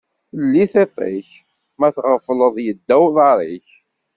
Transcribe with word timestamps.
Lli 0.41 0.63
tiṭ-ik, 0.73 1.29
ma 1.79 1.87
tɣefleḍ 1.95 2.55
yedda 2.65 2.95
uḍaṛ-ik. 3.05 3.67